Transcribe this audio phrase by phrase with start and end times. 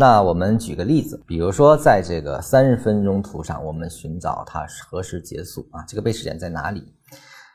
[0.00, 5.84] 那我们举个例子，比如说在这个三十分钟图上，我们寻找它何时结束啊？
[5.86, 6.82] 这个背驰点在哪里？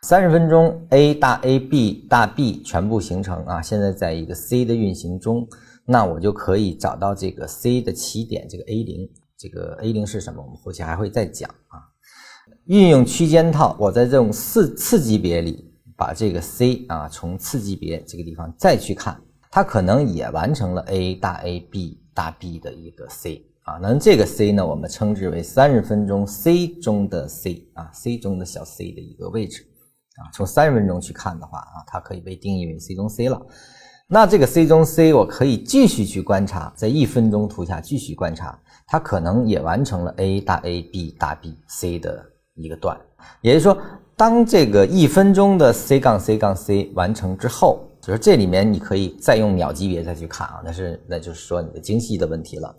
[0.03, 5.47] 三十分钟，A 大 A B 大 B 全部形成啊，现在在一个 C 的运行中，
[5.87, 10.43] 那我就可以找到这个 C 的起点，这个 A 零，这个 A 零是什么？
[10.43, 11.81] 我们后期还会再讲啊。
[12.65, 27.27] 运用区间套，我在这种次次级别里把这个 C 啊从次级别这个地方再去看，它可能也完成了 A 大 A B 大 B 的一个 C 啊，那这个 C 呢，我们称之为三十分钟 C 中的
[27.27, 29.63] C 啊，C 中的小 C 的一个位置。
[30.17, 33.39] 啊，从三十分钟去看的话啊，它可以被定义为 C 中 C 了。
[34.07, 38.57] 那这个 C 中 C，我可以继续去观察，在一分钟图下继续观察，
[38.87, 42.97] 它可能也完成了 A 大 A B 大 B C 的一个段。
[43.41, 43.77] 也就是说，
[44.15, 52.75] 当这个一分钟的 C 杠 C 杠 C 完成之后，就是这里面你可以再用秒级别再去看啊，那是那就是说你的精细的问题了。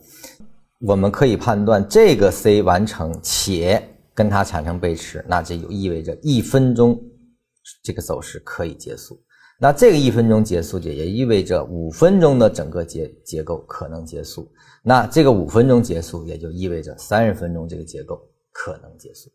[0.86, 3.82] 我们可以判断这个 C 完成且
[4.14, 6.96] 跟它产生背驰，那这就意味着一分钟。
[7.82, 9.18] 这个走势可以结束，
[9.58, 14.48] 那这个一分钟结束，也意味着五分钟的整个结结构可能结束。
[14.84, 18.20] 那这个五分钟结束，也就意味着三十分钟这个结构
[18.52, 19.28] 可能结束。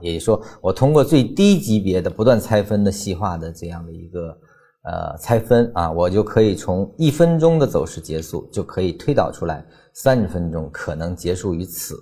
[0.00, 4.36] 也就是说，我通过最低级别的不断拆分的细化的这样的一个
[4.86, 11.96] 呃拆分啊，我就可以从一分钟的走势结束，就可以推导出来三十分钟可能结束于此。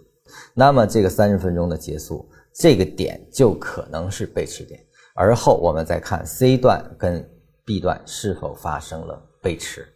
[0.53, 4.79] 那么这个三十分钟的结束，这个点就可能是背驰点。
[5.15, 7.27] 而后我们再看 C 段跟
[7.65, 9.87] B 段是否发生了背驰，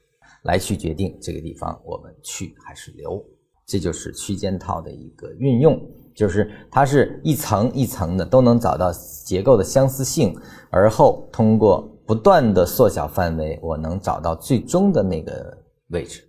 [0.44, 3.22] 来去决定这个地方我们去还是留。
[3.66, 5.78] 这就是区间套的一个运用，
[6.14, 8.90] 就是它是一层一层的都能找到
[9.26, 10.34] 结构的相似性，
[10.70, 15.56] 而后通过不断的缩小范围，我能找到最终的那个
[15.90, 16.24] 位置。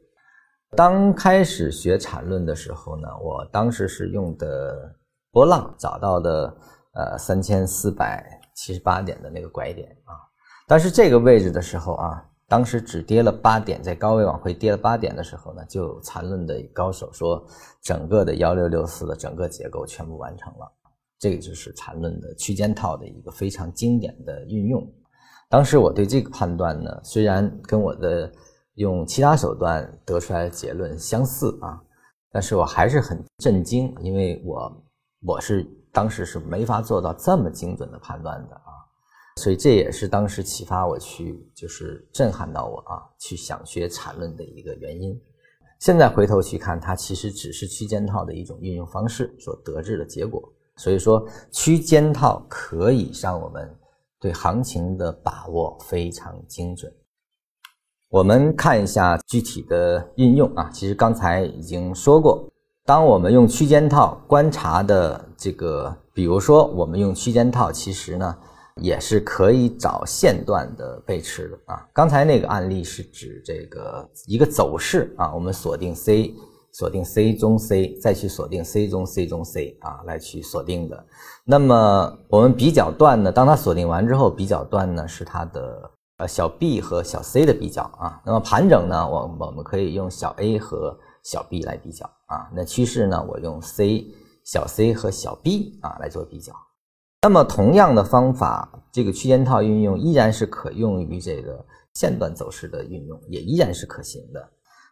[0.76, 4.94] 当开始学缠论的时候呢，我当时是用的
[5.32, 6.58] 波浪找到的，
[6.94, 8.36] 呃，三千四百。
[8.56, 10.12] 七十八点的那个拐点啊，
[10.68, 17.42] 但是这个位置的时候啊，当时只跌了八点，在高位往回跌了八点的时候呢，就缠论的高手说，
[17.82, 20.70] 整个的幺六六四的整个结构全部完成了，
[21.18, 24.86] 这个就是缠论的区间套的一个非常经典的运用。
[25.50, 28.32] 当时我对这个判断呢，虽然跟我的
[28.76, 31.82] 用其他手段得出来的结论相似啊，
[32.32, 34.84] 但是我还是很震惊，因为我
[35.26, 35.68] 我是。
[35.92, 38.70] 当时是没法做到这么精准的判断的啊，
[39.38, 45.20] 所以这也是当时启发我去，就是震撼到我啊，去想学缠论的一个原因。
[45.80, 50.40] 现在回头去看，它其实只是区间套的一种运用方式所得至的结果。
[50.78, 53.76] 所以说，区间套可以让我们
[54.20, 56.92] 对行情的把握非常精准。
[58.10, 62.48] 我们看一下具体的运用啊，其实刚才已经说过。
[62.86, 68.36] 当我们用区间套观察的这个，比如说我们用区间套，其实呢
[68.78, 71.88] 也是可以找线段的背驰的啊。
[71.94, 76.34] 刚才那个案例是指这个一个走势啊，我们锁定 C，
[76.72, 81.06] 锁定 C 中 C，再去锁定 C 中 C 中 C 啊，来去锁定的。
[81.46, 88.22] 那么我们比较段呢，当它锁定完之后，比较段呢是它的呃小 b 和小 c 的比较啊。
[88.26, 92.10] 那么盘整呢，我我们可以用小 a 和小 b 来比较。
[92.28, 93.26] 啊，那趋势呢？
[93.28, 94.06] 我用 C
[94.46, 96.54] 小 c 和小 b 啊来做比较。
[97.24, 101.66] 那么同样的方法，这个区间套运用依然是可用于这个
[101.96, 104.48] 线段走势的运用，也依然是可行的。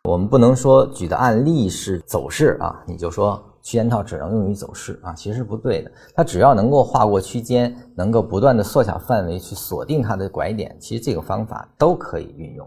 [0.07, 5.91] 我们不能说举的案例是走势啊，你就说区间套只能用于走势啊，其实不对的。
[6.15, 12.65] 它只要能够划过区间，能够不断的缩小范围去锁定它的拐点，其实这个方法都可以运用。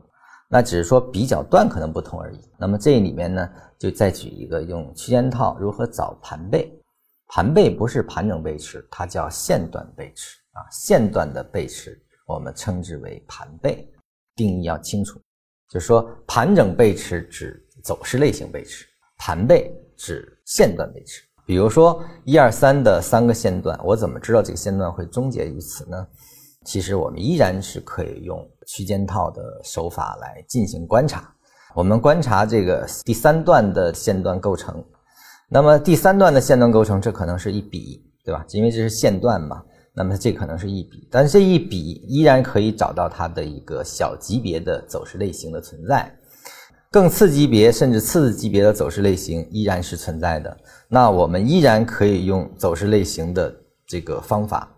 [0.50, 2.38] 那只是说比较段可能不同而已。
[2.58, 6.70] 那么这里面呢，就再举一个用区间套如何找盘背。
[7.28, 10.60] 盘背不是盘整背驰，它叫线段背驰啊。
[10.70, 13.90] 线段的背驰我们称之为盘背，
[14.36, 15.18] 定义要清楚。
[15.70, 18.84] 就是说盘整背驰指走势类型背驰，
[19.16, 21.22] 盘背指线段背驰。
[21.46, 26.06] 比如说一二三的三个线段，我怎么知道这个线段会终结于此呢？
[26.64, 31.32] 其实我们依然是可以用区间套的手法来进行观察。
[31.75, 34.84] 我们观察这个第三段的线段构成，
[35.49, 38.44] 那么第三段的线段构成，这可能是一笔，对吧？
[38.50, 39.62] 因为这是线段嘛，
[40.02, 46.11] 那么这可能是一笔，但是这一笔依然可以找到它的一个小级别的走势类型的存在，
[46.91, 50.56] 更次级别甚至次级别的走势类型依然是存在的。
[50.88, 53.55] 那我们依然可以用走势类型的
[53.87, 54.69] 这个方法。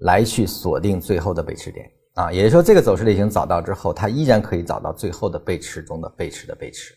[0.00, 6.94] 来去锁定最后的背驰点啊，也就是说，这个走势类型找到之后，它依然可以找到最后的背驰中的背驰的背驰。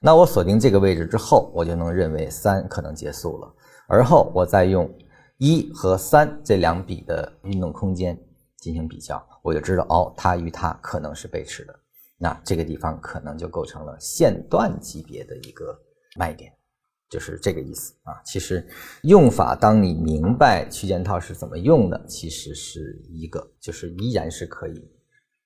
[0.00, 3.54] 那我锁定这个位置之后，我就能认为三可能结束了。
[3.86, 4.90] 而后我再用
[5.38, 8.18] 一和三这两笔的运动空间
[8.56, 11.74] 进行比较，我就知道哦，它与它可能是背驰的。
[12.18, 15.78] 那这个地方可能就构成了线段级别的一个
[16.16, 16.52] 卖点，
[17.08, 18.20] 就是这个意思啊。
[18.24, 18.66] 其实
[19.02, 24.90] 用法，当你明白区间套是怎么用的，其实是一个，就是依然是可以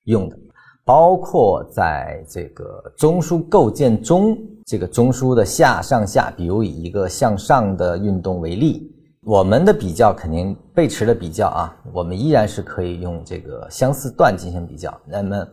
[0.05, 0.35] 用的。
[0.83, 4.35] 包括在这个中枢构建中，
[4.65, 8.92] 这个中枢的下上下，比如以一个向上的运动为例，
[9.25, 14.93] 我们的比较肯定背驰的比较啊，我们依然是可以用这个相似段进行比较。
[15.05, 15.47] 那么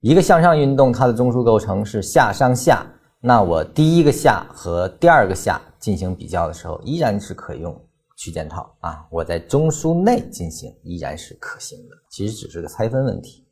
[0.00, 2.86] 一个向上运动，它的中枢构成是下上下，
[3.20, 7.74] 那我第一个下和第二个下进行比较的时候，依然是可以用
[8.16, 9.06] 区间套啊。
[9.10, 13.44] 我在中枢内进行依然是可行的，其实只是个拆分问题。